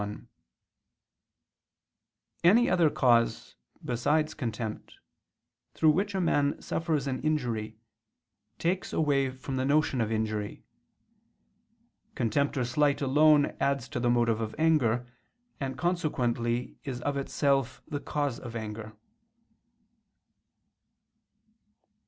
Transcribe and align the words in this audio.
1: 0.01 0.27
Any 2.43 2.67
other 2.71 2.89
cause, 2.89 3.53
besides 3.85 4.33
contempt, 4.33 4.95
through 5.75 5.91
which 5.91 6.15
a 6.15 6.19
man 6.19 6.59
suffers 6.59 7.05
an 7.05 7.21
injury, 7.21 7.77
takes 8.57 8.93
away 8.93 9.29
from 9.29 9.57
the 9.57 9.63
notion 9.63 10.01
of 10.01 10.11
injury: 10.11 10.63
contempt 12.15 12.57
or 12.57 12.65
slight 12.65 12.99
alone 12.99 13.55
adds 13.59 13.87
to 13.89 13.99
the 13.99 14.09
motive 14.09 14.41
of 14.41 14.55
anger, 14.57 15.05
and 15.59 15.77
consequently 15.77 16.77
is 16.83 16.99
of 17.01 17.15
itself 17.15 17.83
the 17.87 17.99
cause 17.99 18.39
of 18.39 18.55
anger. 18.55 18.97